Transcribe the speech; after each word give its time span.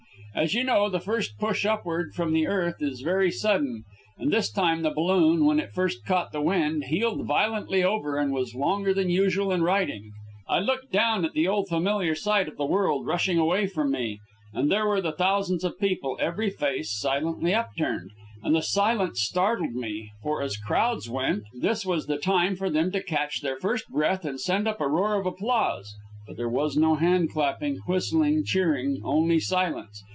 As 0.33 0.53
you 0.53 0.63
know, 0.63 0.87
the 0.89 1.01
first 1.01 1.33
rush 1.41 1.65
upward 1.65 2.13
from 2.13 2.31
the 2.31 2.47
earth 2.47 2.77
is 2.81 3.01
very 3.01 3.29
sudden, 3.29 3.83
and 4.17 4.31
this 4.31 4.49
time 4.49 4.81
the 4.81 4.89
balloon, 4.89 5.43
when 5.43 5.59
it 5.59 5.73
first 5.73 6.05
caught 6.05 6.31
the 6.31 6.41
wind, 6.41 6.85
heeled 6.85 7.25
violently 7.27 7.83
over 7.83 8.17
and 8.17 8.31
was 8.31 8.55
longer 8.55 8.93
than 8.93 9.09
usual 9.09 9.51
in 9.51 9.61
righting. 9.61 10.13
I 10.47 10.59
looked 10.59 10.89
down 10.89 11.25
at 11.25 11.33
the 11.33 11.49
old 11.49 11.67
familiar 11.67 12.15
sight 12.15 12.47
of 12.47 12.55
the 12.55 12.65
world 12.65 13.05
rushing 13.05 13.37
away 13.39 13.67
from 13.67 13.91
me. 13.91 14.19
And 14.53 14.71
there 14.71 14.87
were 14.87 15.01
the 15.01 15.11
thousands 15.11 15.65
of 15.65 15.77
people, 15.77 16.15
every 16.21 16.49
face 16.49 16.97
silently 16.97 17.53
upturned. 17.53 18.11
And 18.41 18.55
the 18.55 18.63
silence 18.63 19.19
startled 19.21 19.75
me, 19.75 20.11
for, 20.23 20.41
as 20.41 20.55
crowds 20.55 21.09
went, 21.09 21.43
this 21.59 21.85
was 21.85 22.07
the 22.07 22.17
time 22.17 22.55
for 22.55 22.69
them 22.69 22.89
to 22.93 23.03
catch 23.03 23.41
their 23.41 23.57
first 23.59 23.89
breath 23.89 24.23
and 24.23 24.39
send 24.39 24.65
up 24.65 24.79
a 24.79 24.87
roar 24.87 25.15
of 25.19 25.25
applause. 25.25 25.93
But 26.25 26.37
there 26.37 26.47
was 26.49 26.77
no 26.77 26.95
hand 26.95 27.33
clapping, 27.33 27.79
whistling, 27.85 28.45
cheering 28.45 29.01
only 29.03 29.41
silence. 29.41 30.01